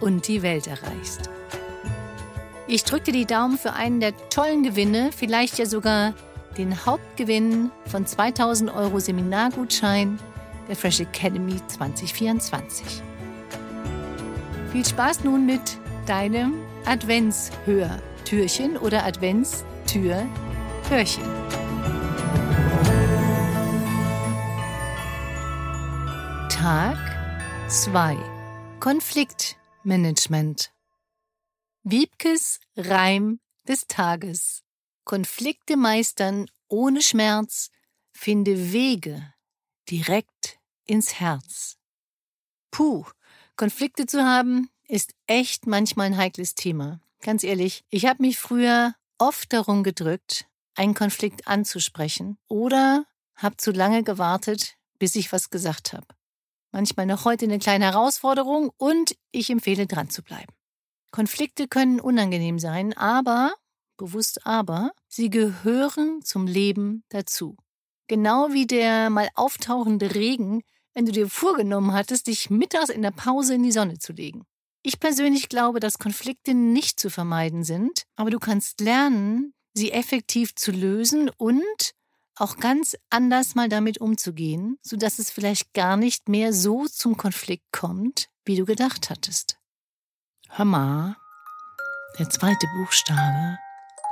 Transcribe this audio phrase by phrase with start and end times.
[0.00, 1.30] und die Welt erreichst.
[2.66, 6.14] Ich drücke dir die Daumen für einen der tollen Gewinne, vielleicht ja sogar
[6.56, 10.18] den Hauptgewinn von 2000 Euro Seminargutschein
[10.68, 13.02] der Fresh Academy 2024.
[14.72, 15.60] Viel Spaß nun mit
[16.06, 21.24] deinem Adventshör-Türchen oder Adventstür-Hörchen.
[26.48, 26.96] Tag
[27.68, 28.16] 2
[28.78, 30.72] Konflikt Management.
[31.84, 34.62] Wiebkes Reim des Tages.
[35.04, 37.70] Konflikte meistern ohne Schmerz,
[38.12, 39.32] finde Wege
[39.88, 41.78] direkt ins Herz.
[42.70, 43.06] Puh,
[43.56, 47.00] Konflikte zu haben ist echt manchmal ein heikles Thema.
[47.22, 53.70] Ganz ehrlich, ich habe mich früher oft darum gedrückt, einen Konflikt anzusprechen oder habe zu
[53.70, 56.19] lange gewartet, bis ich was gesagt habe
[56.72, 60.52] manchmal noch heute eine kleine Herausforderung und ich empfehle dran zu bleiben.
[61.10, 63.54] Konflikte können unangenehm sein, aber,
[63.96, 67.56] bewusst aber, sie gehören zum Leben dazu.
[68.06, 70.62] Genau wie der mal auftauchende Regen,
[70.94, 74.44] wenn du dir vorgenommen hattest, dich mittags in der Pause in die Sonne zu legen.
[74.82, 80.54] Ich persönlich glaube, dass Konflikte nicht zu vermeiden sind, aber du kannst lernen, sie effektiv
[80.54, 81.94] zu lösen und
[82.40, 87.70] auch ganz anders mal damit umzugehen, sodass es vielleicht gar nicht mehr so zum Konflikt
[87.72, 89.58] kommt, wie du gedacht hattest.
[90.48, 91.16] Hör mal,
[92.18, 93.58] der zweite Buchstabe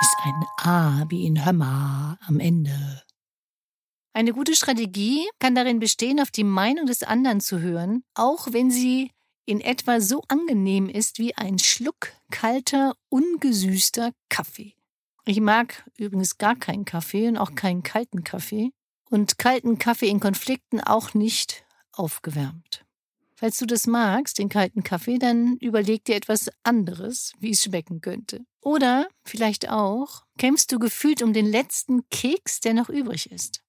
[0.00, 3.02] ist ein A wie in Hör mal am Ende.
[4.12, 8.70] Eine gute Strategie kann darin bestehen, auf die Meinung des anderen zu hören, auch wenn
[8.70, 9.12] sie
[9.46, 14.74] in etwa so angenehm ist wie ein Schluck kalter, ungesüßter Kaffee.
[15.24, 18.70] Ich mag übrigens gar keinen Kaffee und auch keinen kalten Kaffee.
[19.10, 22.84] Und kalten Kaffee in Konflikten auch nicht aufgewärmt.
[23.34, 28.00] Falls du das magst, den kalten Kaffee, dann überleg dir etwas anderes, wie es schmecken
[28.00, 28.44] könnte.
[28.60, 33.62] Oder vielleicht auch, kämpfst du gefühlt um den letzten Keks, der noch übrig ist.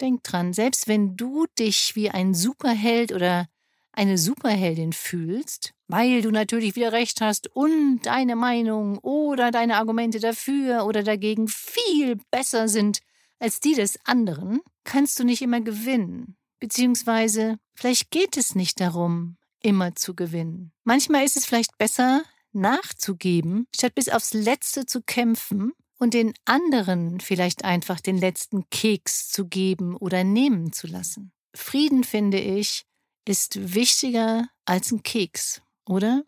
[0.00, 3.48] Denk dran, selbst wenn du dich wie ein Superheld oder
[3.92, 10.20] eine Superheldin fühlst, weil du natürlich wieder recht hast und deine Meinung oder deine Argumente
[10.20, 13.00] dafür oder dagegen viel besser sind
[13.38, 16.36] als die des anderen, kannst du nicht immer gewinnen.
[16.60, 20.72] Beziehungsweise vielleicht geht es nicht darum, immer zu gewinnen.
[20.84, 27.20] Manchmal ist es vielleicht besser, nachzugeben, statt bis aufs Letzte zu kämpfen und den anderen
[27.20, 31.32] vielleicht einfach den letzten Keks zu geben oder nehmen zu lassen.
[31.54, 32.84] Frieden, finde ich,
[33.30, 36.24] ist wichtiger als ein Keks, oder?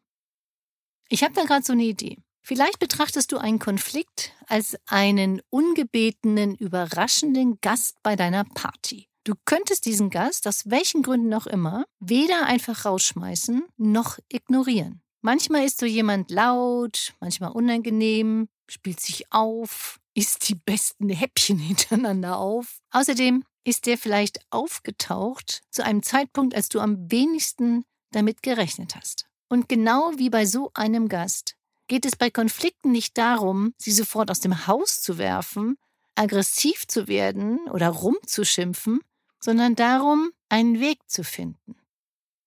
[1.09, 2.19] Ich habe da gerade so eine Idee.
[2.43, 9.09] Vielleicht betrachtest du einen Konflikt als einen ungebetenen, überraschenden Gast bei deiner Party.
[9.25, 15.03] Du könntest diesen Gast, aus welchen Gründen auch immer, weder einfach rausschmeißen noch ignorieren.
[15.23, 22.39] Manchmal ist so jemand laut, manchmal unangenehm, spielt sich auf, isst die besten Häppchen hintereinander
[22.39, 22.79] auf.
[22.93, 29.27] Außerdem ist der vielleicht aufgetaucht zu einem Zeitpunkt, als du am wenigsten damit gerechnet hast.
[29.49, 31.57] Und genau wie bei so einem Gast
[31.87, 35.77] geht es bei Konflikten nicht darum, sie sofort aus dem Haus zu werfen,
[36.15, 39.01] aggressiv zu werden oder rumzuschimpfen,
[39.41, 41.77] sondern darum, einen Weg zu finden.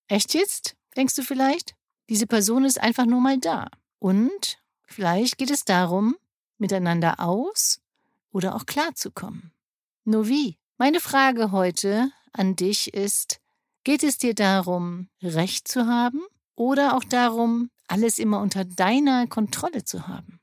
[0.08, 0.76] Echt jetzt?
[0.96, 1.74] Denkst du vielleicht?
[2.08, 3.68] Diese Person ist einfach nur mal da.
[3.98, 6.16] Und vielleicht geht es darum,
[6.58, 7.80] miteinander aus
[8.32, 9.52] oder auch klarzukommen.
[10.04, 10.58] Nur wie?
[10.78, 13.40] Meine Frage heute an dich ist,
[13.82, 16.20] geht es dir darum, Recht zu haben
[16.54, 20.38] oder auch darum, alles immer unter deiner Kontrolle zu haben?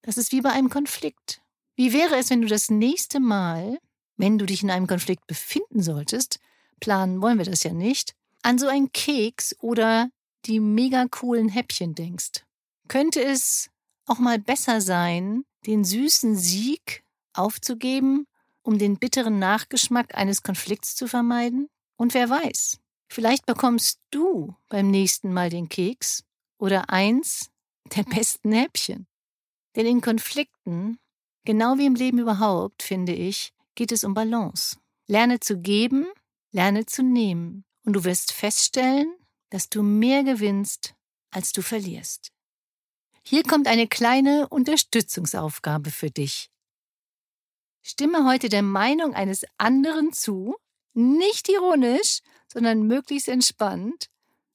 [0.00, 1.42] Das ist wie bei einem Konflikt.
[1.76, 3.78] Wie wäre es, wenn du das nächste Mal,
[4.16, 6.38] wenn du dich in einem Konflikt befinden solltest,
[6.80, 10.08] planen wollen wir das ja nicht, an so einen Keks oder
[10.46, 12.42] die mega coolen Häppchen denkst?
[12.88, 13.68] Könnte es
[14.06, 17.04] auch mal besser sein, den süßen Sieg
[17.34, 18.26] aufzugeben,
[18.64, 21.68] um den bitteren Nachgeschmack eines Konflikts zu vermeiden?
[21.96, 26.24] Und wer weiß, vielleicht bekommst du beim nächsten Mal den Keks
[26.58, 27.50] oder eins
[27.94, 29.06] der besten Häppchen.
[29.76, 30.98] Denn in Konflikten,
[31.44, 34.78] genau wie im Leben überhaupt, finde ich, geht es um Balance.
[35.06, 36.06] Lerne zu geben,
[36.52, 37.64] lerne zu nehmen.
[37.84, 39.12] Und du wirst feststellen,
[39.50, 40.94] dass du mehr gewinnst,
[41.30, 42.32] als du verlierst.
[43.22, 46.50] Hier kommt eine kleine Unterstützungsaufgabe für dich.
[47.86, 50.56] Stimme heute der Meinung eines anderen zu,
[50.94, 52.20] nicht ironisch,
[52.52, 54.08] sondern möglichst entspannt,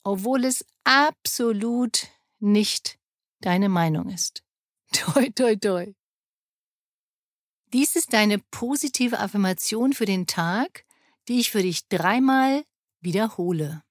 [0.04, 2.08] obwohl es absolut
[2.40, 2.98] nicht
[3.42, 4.44] deine Meinung ist.
[4.92, 5.94] Toi, toi, toi.
[7.74, 10.86] Dies ist deine positive Affirmation für den Tag,
[11.28, 12.64] die ich für dich dreimal
[13.00, 13.84] wiederhole.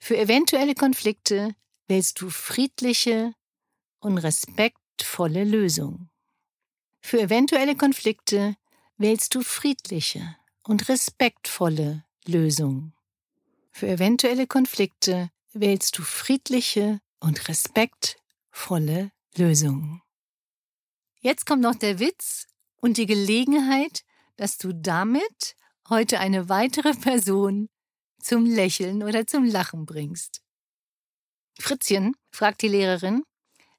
[0.00, 1.54] Für eventuelle Konflikte
[1.86, 3.32] wählst du friedliche,
[4.00, 6.08] und respektvolle Lösung.
[7.08, 8.54] Für eventuelle Konflikte
[8.98, 12.92] wählst du friedliche und respektvolle Lösungen.
[13.70, 20.02] Für eventuelle Konflikte wählst du friedliche und respektvolle Lösungen.
[21.20, 22.46] Jetzt kommt noch der Witz
[22.76, 24.04] und die Gelegenheit,
[24.36, 25.56] dass du damit
[25.88, 27.70] heute eine weitere Person
[28.20, 30.42] zum Lächeln oder zum Lachen bringst.
[31.58, 33.22] Fritzchen, fragt die Lehrerin,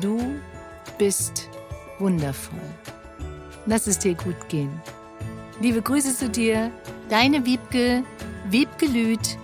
[0.00, 0.40] du
[0.98, 1.48] bist
[1.98, 2.58] wundervoll.
[3.66, 4.70] Lass es dir gut gehen.
[5.60, 6.70] Liebe Grüße zu dir,
[7.10, 8.02] deine Wiebke,
[8.48, 9.36] Wiebke Lüth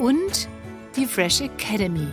[0.00, 0.48] und
[0.96, 2.08] die Fresh Academy.